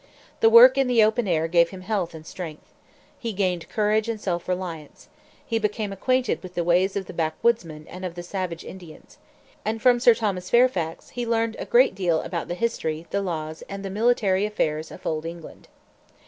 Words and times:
The 0.39 0.49
work 0.49 0.79
in 0.79 0.87
the 0.87 1.03
open 1.03 1.27
air 1.27 1.47
gave 1.47 1.69
him 1.69 1.81
health 1.81 2.15
and 2.15 2.25
strength. 2.25 2.73
He 3.19 3.33
gained 3.33 3.69
courage 3.69 4.09
and 4.09 4.19
self 4.19 4.47
reliance. 4.47 5.09
He 5.45 5.59
became 5.59 5.93
acquainted 5.93 6.41
with 6.41 6.55
the 6.55 6.63
ways 6.63 6.95
of 6.95 7.05
the 7.05 7.13
backwoodsmen 7.13 7.85
and 7.87 8.03
of 8.03 8.15
the 8.15 8.23
savage 8.23 8.63
Indians. 8.63 9.19
And 9.63 9.79
from 9.79 9.99
Sir 9.99 10.15
Thomas 10.15 10.49
Fairfax 10.49 11.09
he 11.11 11.23
learned 11.27 11.55
a 11.59 11.65
great 11.67 11.93
deal 11.93 12.21
about 12.23 12.47
the 12.47 12.55
history, 12.55 13.05
the 13.11 13.21
laws, 13.21 13.61
and 13.69 13.85
the 13.85 13.91
military 13.91 14.43
affairs 14.43 14.89
of 14.89 15.05
old 15.05 15.23
England. 15.23 15.67